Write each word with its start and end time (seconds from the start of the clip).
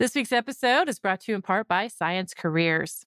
This 0.00 0.14
week's 0.14 0.32
episode 0.32 0.88
is 0.88 0.98
brought 0.98 1.20
to 1.20 1.32
you 1.32 1.36
in 1.36 1.42
part 1.42 1.68
by 1.68 1.86
Science 1.86 2.32
Careers. 2.32 3.04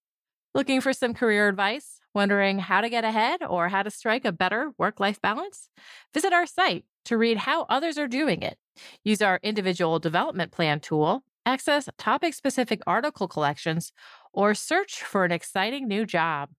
Looking 0.54 0.80
for 0.80 0.94
some 0.94 1.16
career 1.16 1.50
advice? 1.50 2.00
Wondering 2.14 2.60
how 2.60 2.82
to 2.82 2.90
get 2.90 3.04
ahead 3.04 3.42
or 3.42 3.70
how 3.70 3.82
to 3.82 3.90
strike 3.90 4.26
a 4.26 4.32
better 4.32 4.74
work 4.78 5.00
life 5.00 5.20
balance? 5.20 5.70
Visit 6.14 6.34
our 6.34 6.46
site 6.46 6.86
to 7.06 7.18
read 7.18 7.38
how 7.38 7.64
others 7.64 7.98
are 7.98 8.08
doing 8.08 8.44
it. 8.44 8.60
Use 9.04 9.24
our 9.24 9.40
individual 9.42 9.98
development 9.98 10.52
plan 10.52 10.80
tool, 10.80 11.24
access 11.48 11.90
topic 11.98 12.36
specific 12.36 12.80
article 12.86 13.28
collections, 13.28 13.92
or 14.32 14.54
search 14.54 15.02
for 15.02 15.26
an 15.26 15.32
exciting 15.32 15.88
new 15.88 16.06
job. 16.06 16.50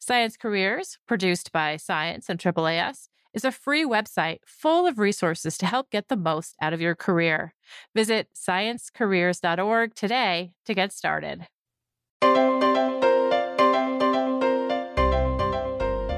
Science 0.00 0.36
Careers, 0.36 0.98
produced 1.06 1.52
by 1.52 1.76
Science 1.76 2.28
and 2.28 2.40
AAAS, 2.40 3.06
is 3.36 3.44
a 3.44 3.52
free 3.52 3.84
website 3.84 4.38
full 4.46 4.86
of 4.86 4.98
resources 4.98 5.58
to 5.58 5.66
help 5.66 5.90
get 5.90 6.08
the 6.08 6.16
most 6.16 6.56
out 6.60 6.72
of 6.72 6.80
your 6.80 6.94
career. 6.94 7.52
Visit 7.94 8.28
sciencecareers.org 8.34 9.94
today 9.94 10.52
to 10.64 10.74
get 10.74 10.90
started. 10.90 11.46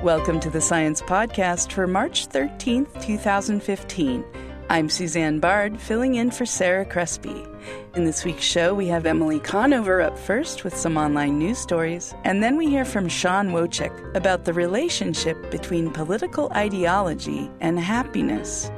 Welcome 0.05 0.39
to 0.39 0.49
the 0.49 0.61
Science 0.61 1.03
Podcast 1.03 1.73
for 1.73 1.89
March 1.89 2.29
13th, 2.29 3.05
2015. 3.05 4.25
I'm 4.71 4.91
Susanne 4.91 5.41
Bard, 5.41 5.81
filling 5.81 6.17
in 6.17 6.31
for 6.31 6.45
Sarah 6.45 6.85
Crespi. 6.85 7.47
In 7.95 8.05
this 8.05 8.27
week's 8.27 8.45
show, 8.45 8.75
we 8.75 8.87
have 8.89 9.07
Emily 9.07 9.41
Conover 9.41 10.03
up 10.03 10.19
first 10.19 10.63
with 10.63 10.77
some 10.77 10.99
online 10.99 11.39
news 11.39 11.57
stories, 11.57 12.15
and 12.25 12.43
then 12.43 12.59
we 12.59 12.69
hear 12.69 12.85
from 12.85 13.09
Sean 13.09 13.49
Wojcik 13.49 14.15
about 14.15 14.45
the 14.45 14.53
relationship 14.53 15.51
between 15.51 15.91
political 15.91 16.53
ideology 16.53 17.51
and 17.61 17.81
happiness. 17.81 18.71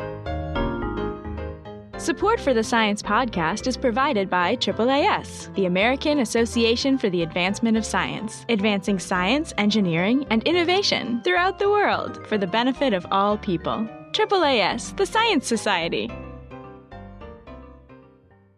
Support 1.98 2.38
for 2.38 2.54
the 2.54 2.62
Science 2.62 3.02
Podcast 3.02 3.66
is 3.66 3.76
provided 3.76 4.30
by 4.30 4.54
AAAS, 4.56 5.52
the 5.56 5.66
American 5.66 6.20
Association 6.20 6.98
for 6.98 7.10
the 7.10 7.24
Advancement 7.24 7.76
of 7.76 7.84
Science, 7.84 8.46
advancing 8.48 9.00
science, 9.00 9.52
engineering, 9.58 10.24
and 10.30 10.44
innovation 10.44 11.20
throughout 11.24 11.58
the 11.58 11.68
world 11.68 12.24
for 12.28 12.38
the 12.38 12.46
benefit 12.46 12.92
of 12.92 13.04
all 13.10 13.36
people. 13.36 13.88
AAAS, 14.12 14.96
the 14.96 15.06
Science 15.06 15.46
Society. 15.46 16.10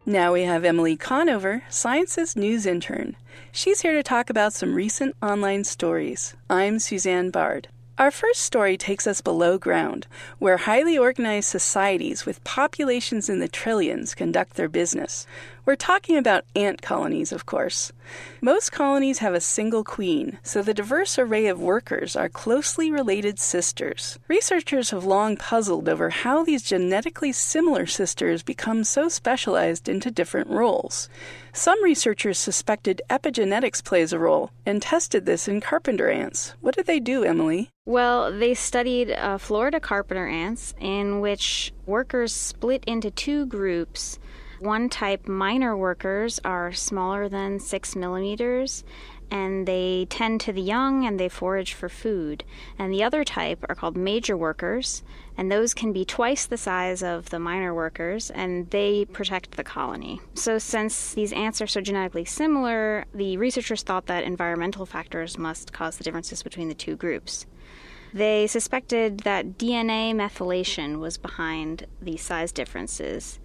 Now 0.06 0.32
we 0.32 0.44
have 0.44 0.64
Emily 0.64 0.96
Conover, 0.96 1.62
Science's 1.68 2.34
news 2.34 2.64
intern. 2.64 3.16
She's 3.52 3.82
here 3.82 3.92
to 3.92 4.02
talk 4.02 4.30
about 4.30 4.54
some 4.54 4.74
recent 4.74 5.14
online 5.20 5.64
stories. 5.64 6.34
I'm 6.48 6.78
Susanne 6.78 7.30
Bard. 7.30 7.68
Our 7.98 8.10
first 8.10 8.40
story 8.40 8.78
takes 8.78 9.06
us 9.06 9.20
below 9.20 9.58
ground, 9.58 10.06
where 10.38 10.56
highly 10.56 10.96
organized 10.96 11.50
societies 11.50 12.24
with 12.24 12.42
populations 12.44 13.28
in 13.28 13.38
the 13.38 13.46
trillions 13.46 14.14
conduct 14.14 14.54
their 14.54 14.70
business. 14.70 15.26
We're 15.64 15.76
talking 15.76 16.16
about 16.16 16.44
ant 16.56 16.82
colonies, 16.82 17.30
of 17.30 17.46
course. 17.46 17.92
Most 18.40 18.72
colonies 18.72 19.20
have 19.20 19.32
a 19.32 19.40
single 19.40 19.84
queen, 19.84 20.40
so 20.42 20.60
the 20.60 20.74
diverse 20.74 21.20
array 21.20 21.46
of 21.46 21.60
workers 21.60 22.16
are 22.16 22.28
closely 22.28 22.90
related 22.90 23.38
sisters. 23.38 24.18
Researchers 24.26 24.90
have 24.90 25.04
long 25.04 25.36
puzzled 25.36 25.88
over 25.88 26.10
how 26.10 26.42
these 26.42 26.64
genetically 26.64 27.30
similar 27.30 27.86
sisters 27.86 28.42
become 28.42 28.82
so 28.82 29.08
specialized 29.08 29.88
into 29.88 30.10
different 30.10 30.48
roles. 30.48 31.08
Some 31.52 31.80
researchers 31.84 32.40
suspected 32.40 33.00
epigenetics 33.08 33.84
plays 33.84 34.12
a 34.12 34.18
role 34.18 34.50
and 34.66 34.82
tested 34.82 35.26
this 35.26 35.46
in 35.46 35.60
carpenter 35.60 36.10
ants. 36.10 36.54
What 36.60 36.74
did 36.74 36.86
they 36.86 36.98
do, 36.98 37.22
Emily? 37.22 37.70
Well, 37.86 38.36
they 38.36 38.54
studied 38.54 39.12
uh, 39.12 39.38
Florida 39.38 39.78
carpenter 39.78 40.26
ants, 40.26 40.74
in 40.80 41.20
which 41.20 41.72
workers 41.86 42.32
split 42.32 42.82
into 42.84 43.12
two 43.12 43.46
groups 43.46 44.18
one 44.62 44.88
type, 44.88 45.26
minor 45.26 45.76
workers, 45.76 46.40
are 46.44 46.72
smaller 46.72 47.28
than 47.28 47.58
six 47.58 47.96
millimeters 47.96 48.84
and 49.32 49.66
they 49.66 50.06
tend 50.10 50.42
to 50.42 50.52
the 50.52 50.60
young 50.60 51.06
and 51.06 51.18
they 51.18 51.28
forage 51.28 51.72
for 51.72 51.88
food. 51.88 52.44
And 52.78 52.92
the 52.92 53.02
other 53.02 53.24
type 53.24 53.64
are 53.66 53.74
called 53.74 53.96
major 53.96 54.36
workers, 54.36 55.02
and 55.38 55.50
those 55.50 55.72
can 55.72 55.90
be 55.90 56.04
twice 56.04 56.44
the 56.44 56.58
size 56.58 57.02
of 57.02 57.30
the 57.30 57.38
minor 57.38 57.74
workers, 57.74 58.30
and 58.30 58.68
they 58.68 59.06
protect 59.06 59.52
the 59.52 59.64
colony. 59.64 60.20
So, 60.34 60.58
since 60.58 61.14
these 61.14 61.32
ants 61.32 61.62
are 61.62 61.66
so 61.66 61.80
genetically 61.80 62.26
similar, 62.26 63.06
the 63.14 63.38
researchers 63.38 63.82
thought 63.82 64.04
that 64.06 64.24
environmental 64.24 64.84
factors 64.84 65.38
must 65.38 65.72
cause 65.72 65.96
the 65.96 66.04
differences 66.04 66.42
between 66.42 66.68
the 66.68 66.74
two 66.74 66.94
groups. 66.94 67.46
They 68.12 68.46
suspected 68.46 69.20
that 69.20 69.56
DNA 69.56 70.12
methylation 70.14 70.98
was 70.98 71.16
behind 71.16 71.86
these 72.02 72.20
size 72.20 72.52
differences. 72.52 73.40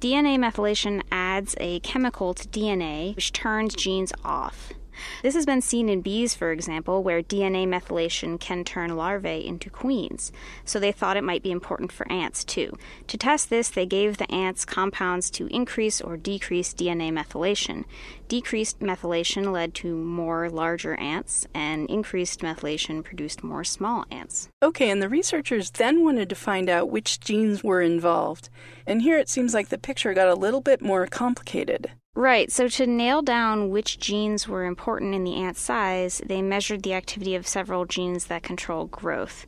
DNA 0.00 0.38
methylation 0.38 1.02
adds 1.10 1.56
a 1.58 1.80
chemical 1.80 2.32
to 2.32 2.46
DNA 2.48 3.16
which 3.16 3.32
turns 3.32 3.74
genes 3.74 4.12
off. 4.24 4.72
This 5.22 5.34
has 5.34 5.46
been 5.46 5.60
seen 5.60 5.88
in 5.88 6.00
bees, 6.00 6.34
for 6.34 6.52
example, 6.52 7.02
where 7.02 7.22
DNA 7.22 7.66
methylation 7.66 8.38
can 8.38 8.64
turn 8.64 8.96
larvae 8.96 9.46
into 9.46 9.70
queens, 9.70 10.32
so 10.64 10.78
they 10.78 10.92
thought 10.92 11.16
it 11.16 11.24
might 11.24 11.42
be 11.42 11.50
important 11.50 11.92
for 11.92 12.10
ants 12.10 12.44
too. 12.44 12.76
To 13.08 13.16
test 13.16 13.50
this, 13.50 13.68
they 13.68 13.86
gave 13.86 14.16
the 14.16 14.30
ants 14.32 14.64
compounds 14.64 15.30
to 15.32 15.46
increase 15.48 16.00
or 16.00 16.16
decrease 16.16 16.74
DNA 16.74 17.12
methylation. 17.12 17.84
Decreased 18.28 18.80
methylation 18.80 19.52
led 19.52 19.74
to 19.74 19.94
more 19.96 20.50
larger 20.50 20.94
ants, 20.96 21.46
and 21.54 21.88
increased 21.88 22.40
methylation 22.40 23.02
produced 23.02 23.42
more 23.42 23.64
small 23.64 24.04
ants. 24.10 24.48
Okay, 24.62 24.90
and 24.90 25.00
the 25.00 25.08
researchers 25.08 25.70
then 25.70 26.04
wanted 26.04 26.28
to 26.28 26.34
find 26.34 26.68
out 26.68 26.90
which 26.90 27.20
genes 27.20 27.64
were 27.64 27.80
involved. 27.80 28.48
And 28.86 29.02
here 29.02 29.18
it 29.18 29.28
seems 29.28 29.54
like 29.54 29.68
the 29.68 29.78
picture 29.78 30.14
got 30.14 30.28
a 30.28 30.34
little 30.34 30.60
bit 30.60 30.82
more 30.82 31.06
complicated. 31.06 31.92
Right, 32.14 32.50
so 32.50 32.68
to 32.68 32.86
nail 32.86 33.22
down 33.22 33.70
which 33.70 34.00
genes 34.00 34.48
were 34.48 34.64
important 34.64 35.14
in 35.14 35.24
the 35.24 35.36
ant's 35.36 35.60
size, 35.60 36.20
they 36.26 36.42
measured 36.42 36.82
the 36.82 36.94
activity 36.94 37.34
of 37.34 37.46
several 37.46 37.84
genes 37.84 38.26
that 38.26 38.42
control 38.42 38.86
growth. 38.86 39.46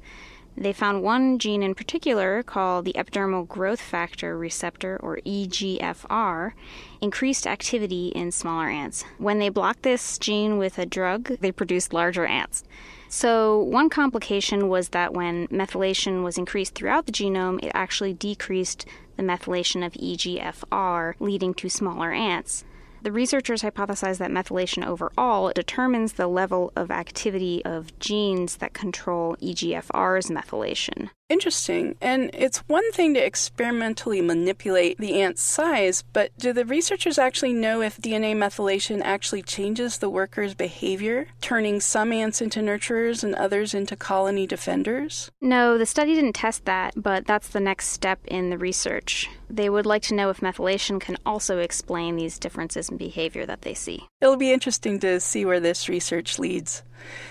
They 0.57 0.73
found 0.73 1.03
one 1.03 1.39
gene 1.39 1.63
in 1.63 1.75
particular 1.75 2.43
called 2.43 2.85
the 2.85 2.93
epidermal 2.93 3.49
growth 3.49 3.81
factor 3.81 4.37
receptor, 4.37 4.99
or 5.03 5.19
EGFR, 5.25 6.53
increased 7.01 7.47
activity 7.47 8.09
in 8.09 8.31
smaller 8.31 8.69
ants. 8.69 9.05
When 9.19 9.39
they 9.39 9.49
blocked 9.49 9.83
this 9.83 10.19
gene 10.19 10.59
with 10.59 10.79
a 10.79 10.87
drug, 10.87 11.39
they 11.41 11.53
produced 11.53 11.93
larger 11.93 12.27
ants. 12.27 12.65
So, 13.09 13.59
one 13.59 13.91
complication 13.91 14.69
was 14.69 14.91
that 14.91 15.15
when 15.15 15.49
methylation 15.49 16.23
was 16.23 16.39
increased 16.39 16.75
throughout 16.75 17.07
the 17.07 17.13
genome, 17.13 17.65
it 17.65 17.73
actually 17.75 18.13
decreased 18.13 18.87
the 19.21 19.27
methylation 19.27 19.85
of 19.85 19.93
EGFR, 19.93 21.15
leading 21.21 21.53
to 21.53 21.69
smaller 21.69 22.11
ants. 22.11 22.65
The 23.03 23.13
researchers 23.13 23.63
hypothesize 23.63 24.17
that 24.19 24.31
methylation 24.31 24.87
overall 24.87 25.53
determines 25.55 26.15
the 26.15 26.27
level 26.27 26.73
of 26.75 26.91
activity 26.91 27.63
of 27.65 27.99
genes 27.99 28.57
that 28.57 28.73
control 28.73 29.37
EGFR's 29.43 30.29
methylation. 30.29 31.11
Interesting. 31.31 31.95
And 32.01 32.31
it's 32.35 32.59
one 32.67 32.91
thing 32.91 33.15
to 33.15 33.25
experimentally 33.25 34.21
manipulate 34.21 34.99
the 34.99 35.21
ant's 35.23 35.45
size, 35.45 36.03
but 36.13 36.37
do 36.37 36.53
the 36.53 36.65
researchers 36.65 37.19
actually 37.19 37.53
know 37.53 37.81
if 37.81 37.99
DNA 37.99 38.35
methylation 38.35 39.01
actually 39.05 39.43
changes 39.43 39.99
the 39.99 40.11
worker's 40.11 40.55
behavior, 40.55 41.29
turning 41.41 41.79
some 41.79 42.13
ants 42.13 42.43
into 42.43 42.59
nurturers 42.59 43.23
and 43.23 43.37
others 43.37 43.75
into 43.75 43.95
colony 43.95 44.45
defenders? 44.45 45.31
No, 45.41 45.79
the 45.79 45.87
study 45.87 46.17
didn't 46.17 46.33
test 46.33 46.65
that, 46.65 46.95
but 46.97 47.27
that's 47.27 47.49
the 47.49 47.61
next 47.61 47.91
step 47.91 48.19
in 48.27 48.51
the 48.51 48.59
research. 48.59 49.31
They 49.49 49.71
would 49.71 49.87
like 49.87 50.03
to 50.03 50.15
know 50.15 50.31
if 50.31 50.41
methylation 50.41 51.01
can 51.01 51.17
also 51.25 51.59
explain 51.59 52.17
these 52.17 52.41
differences 52.41 52.89
in 52.89 52.97
behavior 52.97 53.47
that 53.47 53.63
they 53.63 53.75
see. 53.75 54.05
It'll 54.21 54.37
be 54.37 54.53
interesting 54.53 54.99
to 55.01 55.21
see 55.21 55.45
where 55.45 55.61
this 55.61 55.89
research 55.89 56.41
leads. 56.41 56.83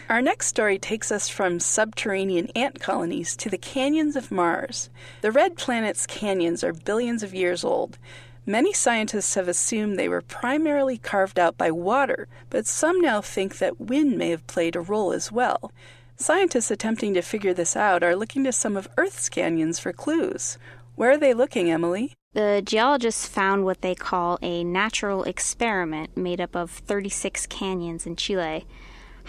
Our 0.09 0.21
next 0.21 0.47
story 0.47 0.79
takes 0.79 1.11
us 1.11 1.29
from 1.29 1.59
subterranean 1.59 2.47
ant 2.55 2.79
colonies 2.79 3.35
to 3.37 3.49
the 3.49 3.57
canyons 3.89 4.15
of 4.15 4.29
Mars. 4.29 4.91
The 5.21 5.31
red 5.31 5.57
planet's 5.57 6.05
canyons 6.05 6.63
are 6.63 6.73
billions 6.73 7.23
of 7.23 7.33
years 7.33 7.63
old. 7.63 7.97
Many 8.45 8.71
scientists 8.71 9.33
have 9.33 9.47
assumed 9.47 9.97
they 9.97 10.07
were 10.07 10.21
primarily 10.21 10.99
carved 10.99 11.39
out 11.39 11.57
by 11.57 11.71
water, 11.71 12.27
but 12.51 12.67
some 12.67 13.01
now 13.01 13.19
think 13.19 13.57
that 13.57 13.81
wind 13.81 14.15
may 14.15 14.29
have 14.29 14.45
played 14.45 14.75
a 14.75 14.79
role 14.79 15.11
as 15.11 15.31
well. 15.31 15.71
Scientists 16.17 16.69
attempting 16.69 17.15
to 17.15 17.23
figure 17.23 17.51
this 17.51 17.75
out 17.75 18.03
are 18.03 18.15
looking 18.15 18.43
to 18.43 18.51
some 18.51 18.77
of 18.77 18.87
Earth's 18.95 19.27
canyons 19.27 19.79
for 19.79 19.91
clues. 19.91 20.59
Where 20.93 21.09
are 21.09 21.17
they 21.17 21.33
looking, 21.33 21.71
Emily? 21.71 22.13
The 22.33 22.61
geologists 22.63 23.27
found 23.27 23.65
what 23.65 23.81
they 23.81 23.95
call 23.95 24.37
a 24.43 24.63
natural 24.63 25.23
experiment 25.23 26.15
made 26.15 26.39
up 26.39 26.55
of 26.55 26.69
36 26.69 27.47
canyons 27.47 28.05
in 28.05 28.15
Chile. 28.15 28.67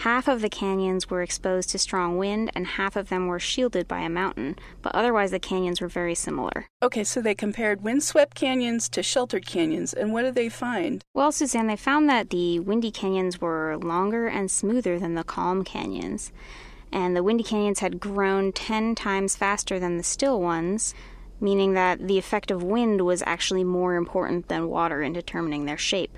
Half 0.01 0.27
of 0.27 0.41
the 0.41 0.49
canyons 0.49 1.11
were 1.11 1.21
exposed 1.21 1.69
to 1.69 1.77
strong 1.77 2.17
wind, 2.17 2.49
and 2.55 2.65
half 2.65 2.95
of 2.95 3.09
them 3.09 3.27
were 3.27 3.39
shielded 3.39 3.87
by 3.87 3.99
a 3.99 4.09
mountain, 4.09 4.57
but 4.81 4.95
otherwise 4.95 5.29
the 5.29 5.37
canyons 5.37 5.79
were 5.79 5.87
very 5.87 6.15
similar. 6.15 6.65
Okay, 6.81 7.03
so 7.03 7.21
they 7.21 7.35
compared 7.35 7.83
windswept 7.83 8.33
canyons 8.33 8.89
to 8.89 9.03
sheltered 9.03 9.45
canyons, 9.45 9.93
and 9.93 10.11
what 10.11 10.23
did 10.23 10.33
they 10.33 10.49
find? 10.49 11.03
Well, 11.13 11.31
Susanne, 11.31 11.67
they 11.67 11.75
found 11.75 12.09
that 12.09 12.31
the 12.31 12.59
windy 12.59 12.89
canyons 12.89 13.39
were 13.39 13.77
longer 13.77 14.25
and 14.25 14.49
smoother 14.49 14.97
than 14.97 15.13
the 15.13 15.23
calm 15.23 15.63
canyons, 15.63 16.31
and 16.91 17.15
the 17.15 17.21
windy 17.21 17.43
canyons 17.43 17.81
had 17.81 17.99
grown 17.99 18.53
10 18.53 18.95
times 18.95 19.35
faster 19.35 19.77
than 19.77 19.97
the 19.97 20.03
still 20.03 20.41
ones, 20.41 20.95
meaning 21.39 21.73
that 21.73 22.07
the 22.07 22.17
effect 22.17 22.49
of 22.49 22.63
wind 22.63 23.01
was 23.01 23.21
actually 23.27 23.63
more 23.63 23.93
important 23.93 24.47
than 24.47 24.67
water 24.67 25.03
in 25.03 25.13
determining 25.13 25.65
their 25.65 25.77
shape. 25.77 26.17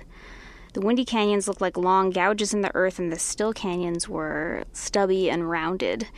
The 0.74 0.80
windy 0.80 1.04
canyons 1.04 1.46
looked 1.46 1.60
like 1.60 1.76
long 1.76 2.10
gouges 2.10 2.52
in 2.52 2.60
the 2.60 2.74
earth, 2.74 2.98
and 2.98 3.12
the 3.12 3.18
still 3.18 3.52
canyons 3.52 4.08
were 4.08 4.64
stubby 4.72 5.30
and 5.30 5.48
rounded, 5.48 6.08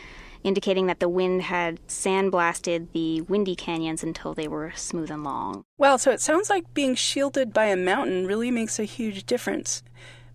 indicating 0.42 0.86
that 0.86 0.98
the 0.98 1.10
wind 1.10 1.42
had 1.42 1.86
sandblasted 1.88 2.88
the 2.92 3.20
windy 3.20 3.54
canyons 3.54 4.02
until 4.02 4.32
they 4.32 4.48
were 4.48 4.72
smooth 4.74 5.10
and 5.10 5.22
long. 5.22 5.64
Wow, 5.76 5.98
so 5.98 6.10
it 6.10 6.22
sounds 6.22 6.48
like 6.48 6.72
being 6.72 6.94
shielded 6.94 7.52
by 7.52 7.66
a 7.66 7.76
mountain 7.76 8.26
really 8.26 8.50
makes 8.50 8.78
a 8.78 8.84
huge 8.84 9.26
difference. 9.26 9.82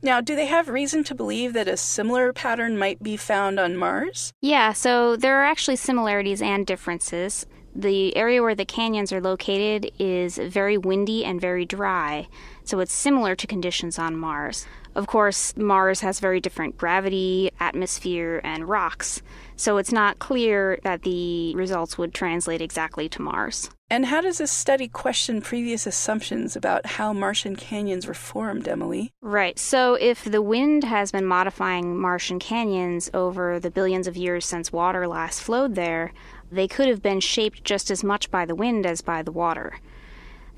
Now, 0.04 0.22
do 0.22 0.36
they 0.36 0.46
have 0.46 0.70
reason 0.70 1.04
to 1.06 1.16
believe 1.16 1.54
that 1.54 1.68
a 1.68 1.76
similar 1.76 2.32
pattern 2.32 2.78
might 2.78 3.02
be 3.02 3.18
found 3.18 3.60
on 3.60 3.76
Mars? 3.76 4.34
Yeah, 4.40 4.74
so 4.74 5.16
there 5.16 5.42
are 5.42 5.46
actually 5.46 5.78
similarities 5.78 6.44
and 6.44 6.66
differences. 6.66 7.48
The 7.74 8.16
area 8.18 8.42
where 8.42 8.56
the 8.56 8.66
canyons 8.66 9.14
are 9.14 9.22
located 9.22 9.92
is 9.98 10.38
very 10.38 10.78
windy 10.78 11.24
and 11.24 11.40
very 11.40 11.66
dry, 11.66 12.28
so 12.72 12.80
it's 12.80 12.94
similar 12.94 13.36
to 13.36 13.48
conditions 13.48 14.00
on 14.00 14.16
Mars. 14.16 14.66
Of 14.96 15.06
course, 15.06 15.58
Mars 15.58 16.00
has 16.00 16.22
very 16.22 16.40
different 16.40 16.78
gravity, 16.78 17.52
atmosphere, 17.60 18.40
and 18.46 18.64
rocks, 18.64 19.22
so 19.58 19.76
it's 19.76 19.92
not 19.92 20.20
clear 20.20 20.80
that 20.84 21.02
the 21.02 21.54
results 21.54 21.98
would 21.98 22.14
translate 22.14 22.62
exactly 22.62 23.10
to 23.10 23.22
Mars. 23.22 23.70
And 23.90 24.06
how 24.06 24.22
does 24.22 24.38
this 24.38 24.54
study 24.54 24.88
question 24.88 25.42
previous 25.42 25.86
assumptions 25.86 26.56
about 26.56 26.86
how 26.86 27.12
Martian 27.12 27.58
canyons 27.58 28.08
were 28.08 28.14
formed, 28.14 28.70
Emily? 28.70 29.12
Right. 29.22 29.60
So, 29.60 29.96
if 29.96 30.24
the 30.24 30.42
wind 30.42 30.86
has 30.86 31.12
been 31.12 31.26
modifying 31.26 32.00
Martian 32.00 32.40
canyons 32.40 33.12
over 33.14 33.60
the 33.60 33.70
billions 33.70 34.08
of 34.08 34.16
years 34.16 34.46
since 34.46 34.72
water 34.72 35.10
last 35.10 35.42
flowed 35.42 35.76
there, 35.76 36.14
they 36.50 36.70
could 36.70 36.88
have 36.88 37.02
been 37.02 37.20
shaped 37.20 37.66
just 37.66 37.92
as 37.92 38.02
much 38.02 38.32
by 38.32 38.46
the 38.46 38.56
wind 38.56 38.86
as 38.86 39.02
by 39.02 39.22
the 39.22 39.32
water. 39.34 39.74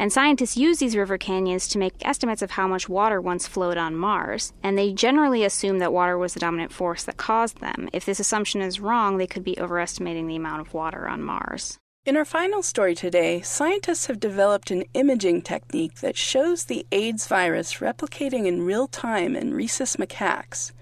And 0.03 0.11
scientists 0.11 0.57
use 0.57 0.79
these 0.79 0.97
river 0.97 1.17
canyons 1.17 1.69
to 1.69 1.77
make 1.77 1.93
estimates 2.01 2.41
of 2.41 2.51
how 2.51 2.67
much 2.67 2.89
water 2.89 3.21
once 3.21 3.47
flowed 3.47 3.77
on 3.77 3.95
Mars, 3.95 4.51
and 4.61 4.77
they 4.77 4.91
generally 4.91 5.45
assume 5.45 5.79
that 5.79 5.93
water 5.93 6.17
was 6.17 6.33
the 6.33 6.41
dominant 6.41 6.73
force 6.73 7.03
that 7.05 7.15
caused 7.15 7.61
them. 7.61 7.87
If 7.93 8.03
this 8.03 8.19
assumption 8.19 8.59
is 8.59 8.81
wrong, 8.81 9.15
they 9.15 9.27
could 9.27 9.45
be 9.45 9.57
overestimating 9.57 10.27
the 10.27 10.35
amount 10.35 10.59
of 10.59 10.73
water 10.73 11.07
on 11.07 11.23
Mars. 11.23 11.77
In 12.05 12.17
our 12.17 12.25
final 12.25 12.61
story 12.61 12.95
today, 12.95 13.39
scientists 13.39 14.07
have 14.07 14.19
developed 14.19 14.71
an 14.71 14.83
imaging 14.93 15.41
technique 15.41 16.01
that 16.01 16.17
shows 16.17 16.65
the 16.65 16.85
AIDS 16.91 17.25
virus 17.27 17.75
replicating 17.75 18.45
in 18.45 18.65
real 18.65 18.89
time 18.89 19.37
in 19.37 19.53
rhesus 19.53 19.95
macaques. 19.95 20.73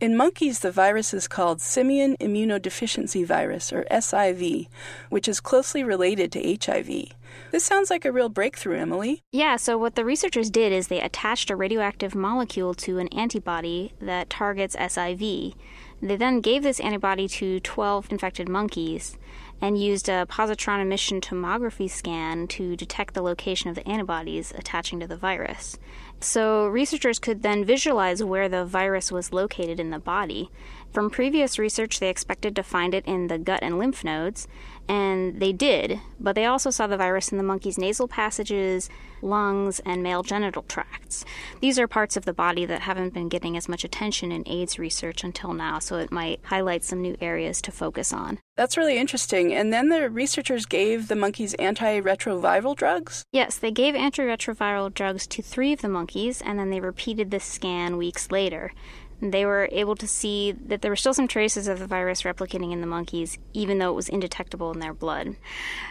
In 0.00 0.16
monkeys, 0.16 0.60
the 0.60 0.70
virus 0.70 1.12
is 1.12 1.26
called 1.26 1.60
simian 1.60 2.16
immunodeficiency 2.18 3.26
virus, 3.26 3.72
or 3.72 3.84
SIV, 3.90 4.68
which 5.08 5.26
is 5.26 5.40
closely 5.40 5.82
related 5.82 6.30
to 6.32 6.56
HIV. 6.64 7.06
This 7.50 7.64
sounds 7.64 7.90
like 7.90 8.04
a 8.04 8.12
real 8.12 8.28
breakthrough, 8.28 8.78
Emily. 8.78 9.22
Yeah, 9.32 9.56
so 9.56 9.76
what 9.76 9.96
the 9.96 10.04
researchers 10.04 10.50
did 10.50 10.72
is 10.72 10.86
they 10.86 11.00
attached 11.00 11.50
a 11.50 11.56
radioactive 11.56 12.14
molecule 12.14 12.74
to 12.74 12.98
an 12.98 13.08
antibody 13.08 13.92
that 14.00 14.30
targets 14.30 14.76
SIV. 14.76 15.54
They 16.00 16.16
then 16.16 16.40
gave 16.42 16.62
this 16.62 16.78
antibody 16.78 17.26
to 17.28 17.58
12 17.58 18.12
infected 18.12 18.48
monkeys 18.48 19.18
and 19.60 19.82
used 19.82 20.08
a 20.08 20.26
positron 20.26 20.80
emission 20.80 21.20
tomography 21.20 21.90
scan 21.90 22.46
to 22.46 22.76
detect 22.76 23.14
the 23.14 23.22
location 23.22 23.68
of 23.68 23.74
the 23.74 23.88
antibodies 23.88 24.52
attaching 24.56 25.00
to 25.00 25.08
the 25.08 25.16
virus. 25.16 25.76
So, 26.20 26.66
researchers 26.66 27.20
could 27.20 27.42
then 27.42 27.64
visualize 27.64 28.24
where 28.24 28.48
the 28.48 28.64
virus 28.64 29.12
was 29.12 29.32
located 29.32 29.78
in 29.78 29.90
the 29.90 30.00
body. 30.00 30.50
From 30.92 31.10
previous 31.10 31.58
research, 31.58 32.00
they 32.00 32.08
expected 32.08 32.56
to 32.56 32.62
find 32.62 32.92
it 32.92 33.04
in 33.06 33.28
the 33.28 33.38
gut 33.38 33.62
and 33.62 33.78
lymph 33.78 34.02
nodes, 34.02 34.48
and 34.88 35.40
they 35.40 35.52
did, 35.52 36.00
but 36.18 36.34
they 36.34 36.46
also 36.46 36.70
saw 36.70 36.86
the 36.86 36.96
virus 36.96 37.30
in 37.30 37.38
the 37.38 37.44
monkey's 37.44 37.78
nasal 37.78 38.08
passages, 38.08 38.88
lungs, 39.20 39.80
and 39.80 40.02
male 40.02 40.22
genital 40.22 40.62
tracts. 40.62 41.24
These 41.60 41.78
are 41.78 41.86
parts 41.86 42.16
of 42.16 42.24
the 42.24 42.32
body 42.32 42.64
that 42.64 42.82
haven't 42.82 43.12
been 43.12 43.28
getting 43.28 43.56
as 43.56 43.68
much 43.68 43.84
attention 43.84 44.32
in 44.32 44.48
AIDS 44.48 44.78
research 44.78 45.24
until 45.24 45.52
now, 45.52 45.78
so 45.78 45.96
it 45.96 46.10
might 46.10 46.40
highlight 46.44 46.84
some 46.84 47.02
new 47.02 47.16
areas 47.20 47.60
to 47.62 47.72
focus 47.72 48.12
on. 48.12 48.38
That's 48.56 48.76
really 48.76 48.98
interesting. 48.98 49.52
And 49.52 49.72
then 49.72 49.88
the 49.88 50.08
researchers 50.08 50.66
gave 50.66 51.08
the 51.08 51.16
monkeys 51.16 51.54
antiretroviral 51.58 52.74
drugs? 52.76 53.22
Yes, 53.32 53.56
they 53.56 53.70
gave 53.70 53.94
antiretroviral 53.94 54.94
drugs 54.94 55.26
to 55.28 55.42
three 55.42 55.72
of 55.72 55.82
the 55.82 55.88
monkeys, 55.88 56.40
and 56.40 56.58
then 56.58 56.70
they 56.70 56.80
repeated 56.80 57.30
the 57.30 57.40
scan 57.40 57.96
weeks 57.96 58.30
later 58.30 58.72
they 59.20 59.44
were 59.44 59.68
able 59.72 59.96
to 59.96 60.06
see 60.06 60.52
that 60.52 60.82
there 60.82 60.90
were 60.90 60.96
still 60.96 61.14
some 61.14 61.28
traces 61.28 61.66
of 61.66 61.78
the 61.78 61.86
virus 61.86 62.22
replicating 62.22 62.72
in 62.72 62.80
the 62.80 62.86
monkeys, 62.86 63.38
even 63.52 63.78
though 63.78 63.90
it 63.90 63.96
was 63.96 64.08
indetectable 64.08 64.70
in 64.70 64.78
their 64.78 64.94
blood. 64.94 65.36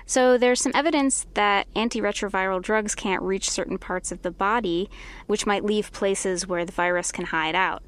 So 0.06 0.38
there's 0.38 0.62
some 0.62 0.72
evidence 0.74 1.28
that 1.34 1.72
antiretroviral 1.74 2.62
drugs 2.62 2.96
can't 2.96 3.22
reach 3.22 3.50
certain 3.50 3.78
parts 3.78 4.12
of 4.12 4.22
the 4.22 4.32
body, 4.32 4.90
which 5.26 5.46
might 5.46 5.66
leave 5.66 5.92
places 5.92 6.48
where 6.48 6.66
the 6.66 6.72
virus 6.72 7.12
can 7.12 7.26
hide 7.26 7.56
out. 7.56 7.84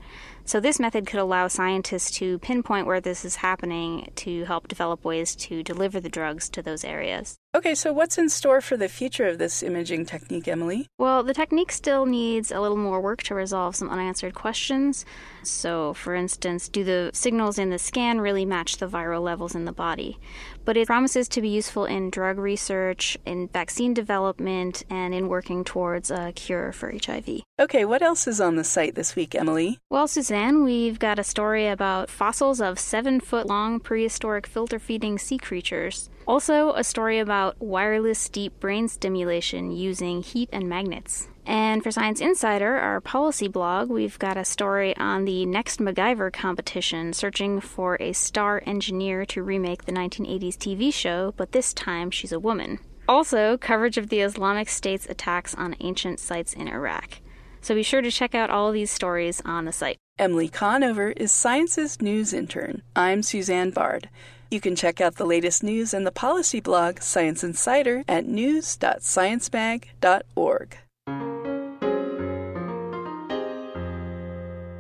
So, 0.46 0.60
this 0.60 0.80
method 0.80 1.06
could 1.06 1.20
allow 1.20 1.48
scientists 1.48 2.10
to 2.18 2.40
pinpoint 2.40 2.88
where 2.88 3.00
this 3.00 3.24
is 3.24 3.36
happening 3.36 4.12
to 4.16 4.46
help 4.46 4.68
develop 4.68 5.06
ways 5.06 5.36
to 5.36 5.62
deliver 5.62 6.00
the 6.00 6.10
drugs 6.10 6.50
to 6.50 6.64
those 6.64 6.84
areas. 6.84 7.39
Okay, 7.56 7.74
so 7.74 7.92
what's 7.92 8.20
in 8.20 8.30
store 8.30 8.62
for 8.62 8.78
the 8.78 8.88
future 8.88 9.26
of 9.26 9.40
this 9.40 9.64
imaging 9.64 10.06
technique, 10.06 10.48
Emily? 10.48 10.86
Well, 11.00 11.24
the 11.24 11.34
technique 11.34 11.72
still 11.72 12.06
needs 12.06 12.52
a 12.52 12.60
little 12.60 12.78
more 12.78 13.02
work 13.02 13.24
to 13.24 13.34
resolve 13.34 13.76
some 13.76 13.90
unanswered 13.90 14.36
questions. 14.36 15.04
So, 15.42 15.96
for 15.96 16.14
instance, 16.14 16.70
do 16.70 16.84
the 16.84 17.10
signals 17.12 17.58
in 17.58 17.72
the 17.72 17.80
scan 17.80 18.22
really 18.22 18.46
match 18.46 18.78
the 18.78 18.88
viral 18.88 19.24
levels 19.24 19.56
in 19.56 19.66
the 19.66 19.72
body? 19.72 20.20
But 20.64 20.78
it 20.78 20.86
promises 20.86 21.28
to 21.30 21.42
be 21.42 21.50
useful 21.50 21.86
in 21.86 22.12
drug 22.12 22.38
research, 22.38 23.18
in 23.26 23.48
vaccine 23.48 23.96
development, 23.96 24.84
and 24.88 25.16
in 25.16 25.28
working 25.28 25.64
towards 25.64 26.12
a 26.12 26.32
cure 26.34 26.72
for 26.72 26.94
HIV. 26.94 27.42
Okay, 27.60 27.84
what 27.84 28.04
else 28.04 28.28
is 28.28 28.40
on 28.40 28.58
the 28.58 28.64
site 28.64 28.94
this 28.94 29.16
week, 29.16 29.34
Emily? 29.34 29.80
Well, 29.90 30.08
Susanne, 30.08 30.64
we've 30.64 31.00
got 31.00 31.18
a 31.18 31.24
story 31.24 31.68
about 31.68 32.12
fossils 32.12 32.62
of 32.62 32.78
seven 32.78 33.20
foot 33.20 33.48
long 33.48 33.80
prehistoric 33.80 34.46
filter 34.46 34.78
feeding 34.78 35.18
sea 35.18 35.40
creatures. 35.40 36.12
Also, 36.30 36.74
a 36.74 36.84
story 36.84 37.18
about 37.18 37.60
wireless 37.60 38.30
deep 38.30 38.60
brain 38.60 38.88
stimulation 38.88 39.72
using 39.72 40.22
heat 40.22 40.48
and 40.54 40.70
magnets. 40.70 41.28
And 41.44 41.82
for 41.82 41.90
Science 41.90 42.22
Insider, 42.22 42.76
our 42.76 43.02
policy 43.02 43.48
blog, 43.48 43.90
we've 43.90 44.20
got 44.20 44.38
a 44.38 44.46
story 44.46 44.96
on 44.98 45.26
the 45.26 45.48
next 45.48 45.80
MacGyver 45.80 46.32
competition 46.32 47.14
searching 47.14 47.60
for 47.60 47.98
a 48.00 48.14
star 48.14 48.62
engineer 48.68 49.26
to 49.26 49.42
remake 49.42 49.86
the 49.86 49.92
1980s 49.92 50.56
TV 50.56 50.94
show, 50.94 51.34
but 51.36 51.52
this 51.52 51.74
time 51.74 52.12
she's 52.12 52.32
a 52.32 52.40
woman. 52.40 52.78
Also, 53.08 53.58
coverage 53.58 53.98
of 53.98 54.10
the 54.10 54.20
Islamic 54.20 54.70
State's 54.70 55.08
attacks 55.08 55.56
on 55.56 55.76
ancient 55.80 56.20
sites 56.20 56.54
in 56.54 56.68
Iraq. 56.68 57.22
So 57.62 57.74
be 57.74 57.82
sure 57.82 58.04
to 58.04 58.12
check 58.12 58.36
out 58.36 58.52
all 58.52 58.72
these 58.72 58.92
stories 58.92 59.42
on 59.46 59.66
the 59.66 59.72
site. 59.72 59.98
Emily 60.20 60.48
Conover 60.48 61.10
is 61.10 61.32
Science's 61.32 62.00
news 62.04 62.34
intern. 62.34 62.84
I'm 62.96 63.24
Susanne 63.24 63.72
Bard. 63.72 64.10
You 64.52 64.60
can 64.60 64.76
check 64.76 65.00
out 65.00 65.16
the 65.16 65.26
latest 65.26 65.64
news 65.64 65.94
in 65.94 66.06
the 66.06 66.12
policy 66.12 66.60
blog 66.60 67.02
Science 67.02 67.44
Insider 67.44 68.04
at 68.08 68.26
news.sciencemag.org. 68.26 70.78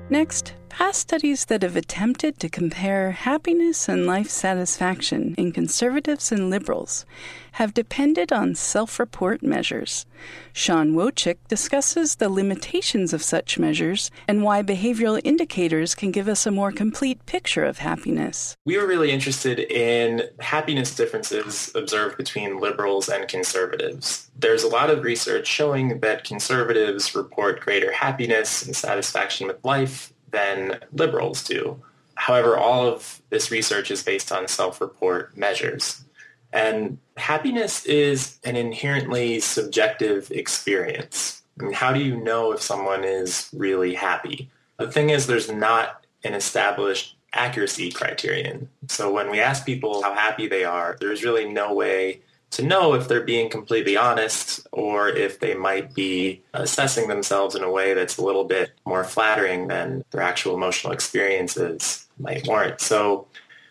Next, 0.10 0.56
past 0.70 1.02
studies 1.02 1.46
that 1.46 1.64
have 1.64 1.76
attempted 1.76 2.40
to 2.40 2.48
compare 2.48 3.12
happiness 3.12 3.90
and 3.90 4.06
life 4.06 4.30
satisfaction 4.30 5.36
in 5.38 5.52
conservatives 5.52 6.32
and 6.32 6.50
liberals 6.50 7.06
have 7.54 7.74
depended 7.74 8.32
on 8.32 8.56
self 8.56 9.00
report 9.00 9.42
measures. 9.44 10.06
Sean 10.54 10.94
Wojcik 10.94 11.38
discusses 11.48 12.16
the 12.16 12.30
limitations 12.30 13.14
of 13.14 13.24
such 13.24 13.58
measures 13.58 14.12
and 14.28 14.44
why 14.44 14.62
behavioral 14.62 15.20
indicators 15.24 15.96
can 15.96 16.12
give 16.12 16.28
us 16.28 16.46
a 16.46 16.52
more 16.52 16.72
complete 16.72 17.26
picture 17.26 17.66
of 17.66 17.80
happiness. 17.80 18.56
We 18.66 18.78
were 18.78 18.88
really 18.88 19.12
interested 19.12 19.60
in 19.60 20.24
happiness 20.40 20.96
differences 20.96 21.72
observed 21.76 22.18
between 22.18 22.60
liberals 22.60 23.10
and 23.10 23.28
conservatives. 23.28 24.30
There's 24.38 24.64
a 24.64 24.70
lot 24.70 24.90
of 24.90 25.04
research 25.04 25.48
showing 25.48 26.00
that 26.00 26.24
conservatives 26.24 27.16
report 27.16 27.62
greater 27.62 27.92
happiness 27.92 28.66
and 28.66 28.76
satisfaction 28.76 29.48
with 29.48 29.64
life 29.66 30.14
than 30.32 30.80
liberals 30.92 31.44
do. 31.44 31.82
However, 32.16 32.58
all 32.58 32.88
of 32.88 33.22
this 33.30 33.50
research 33.50 33.92
is 33.92 34.04
based 34.04 34.32
on 34.32 34.48
self-report 34.48 35.38
measures. 35.38 36.04
And 36.52 36.98
happiness 37.16 37.86
is 37.86 38.40
an 38.44 38.56
inherently 38.56 39.40
subjective 39.40 40.32
experience. 40.32 41.44
I 41.60 41.64
mean, 41.64 41.74
how 41.74 41.94
do 41.94 42.00
you 42.00 42.18
know 42.18 42.52
if 42.52 42.62
someone 42.62 43.04
is 43.04 43.50
really 43.54 43.94
happy? 43.94 44.50
The 44.78 44.92
thing 44.92 45.12
is, 45.12 45.28
there's 45.28 45.52
not 45.52 46.06
an 46.24 46.34
established 46.34 47.16
accuracy 47.34 47.92
criterion. 47.92 48.70
So 48.88 49.12
when 49.12 49.30
we 49.30 49.40
ask 49.40 49.66
people 49.66 50.02
how 50.02 50.14
happy 50.14 50.48
they 50.48 50.64
are, 50.64 50.98
there's 51.00 51.24
really 51.24 51.48
no 51.48 51.74
way 51.74 52.22
to 52.52 52.64
know 52.64 52.94
if 52.94 53.08
they're 53.08 53.22
being 53.22 53.50
completely 53.50 53.96
honest 53.96 54.68
or 54.72 55.10
if 55.10 55.40
they 55.40 55.54
might 55.54 55.94
be 55.94 56.42
assessing 56.54 57.08
themselves 57.08 57.56
in 57.56 57.64
a 57.64 57.72
way 57.72 57.94
that's 57.94 58.18
a 58.18 58.24
little 58.24 58.44
bit 58.44 58.72
more 58.86 59.04
flattering 59.04 59.68
than 59.68 60.04
their 60.12 60.22
actual 60.22 60.56
emotional 60.56 60.92
experiences 60.94 62.08
might 62.18 62.48
warrant. 62.48 62.82
So 62.82 63.28